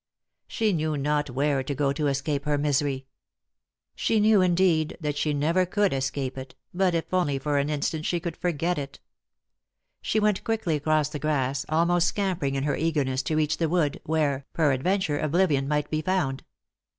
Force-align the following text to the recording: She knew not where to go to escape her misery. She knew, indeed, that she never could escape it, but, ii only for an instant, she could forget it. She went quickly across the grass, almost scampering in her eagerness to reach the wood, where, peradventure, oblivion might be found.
She 0.47 0.73
knew 0.73 0.97
not 0.97 1.29
where 1.29 1.61
to 1.61 1.75
go 1.75 1.93
to 1.93 2.07
escape 2.07 2.45
her 2.45 2.57
misery. 2.57 3.05
She 3.93 4.19
knew, 4.19 4.41
indeed, 4.41 4.97
that 4.99 5.15
she 5.15 5.31
never 5.31 5.63
could 5.67 5.93
escape 5.93 6.39
it, 6.39 6.55
but, 6.73 6.95
ii 6.95 7.03
only 7.13 7.37
for 7.37 7.59
an 7.59 7.69
instant, 7.69 8.07
she 8.07 8.19
could 8.19 8.35
forget 8.35 8.79
it. 8.79 8.99
She 10.01 10.19
went 10.19 10.43
quickly 10.43 10.75
across 10.75 11.09
the 11.09 11.19
grass, 11.19 11.67
almost 11.69 12.07
scampering 12.07 12.55
in 12.55 12.63
her 12.63 12.75
eagerness 12.75 13.21
to 13.21 13.35
reach 13.35 13.57
the 13.57 13.69
wood, 13.69 14.01
where, 14.03 14.47
peradventure, 14.53 15.19
oblivion 15.19 15.67
might 15.67 15.91
be 15.91 16.01
found. 16.01 16.43